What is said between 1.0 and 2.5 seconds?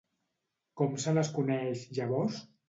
se les coneix, llavors?